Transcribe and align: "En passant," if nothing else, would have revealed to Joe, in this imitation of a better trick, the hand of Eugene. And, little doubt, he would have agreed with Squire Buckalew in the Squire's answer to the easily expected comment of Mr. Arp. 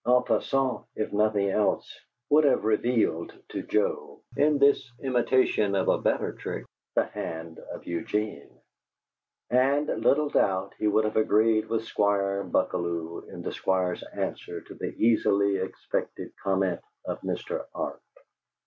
"En 0.07 0.23
passant," 0.23 0.83
if 0.95 1.13
nothing 1.13 1.47
else, 1.51 1.95
would 2.31 2.43
have 2.43 2.63
revealed 2.63 3.33
to 3.49 3.61
Joe, 3.61 4.19
in 4.35 4.57
this 4.57 4.91
imitation 5.03 5.75
of 5.75 5.89
a 5.89 6.01
better 6.01 6.33
trick, 6.33 6.65
the 6.95 7.03
hand 7.03 7.59
of 7.59 7.85
Eugene. 7.85 8.49
And, 9.51 9.89
little 9.89 10.29
doubt, 10.29 10.73
he 10.79 10.87
would 10.87 11.05
have 11.05 11.17
agreed 11.17 11.69
with 11.69 11.85
Squire 11.85 12.43
Buckalew 12.43 13.29
in 13.31 13.43
the 13.43 13.51
Squire's 13.51 14.01
answer 14.11 14.61
to 14.61 14.73
the 14.73 14.95
easily 14.97 15.57
expected 15.57 16.33
comment 16.43 16.81
of 17.05 17.21
Mr. 17.21 17.65
Arp. 17.75 18.01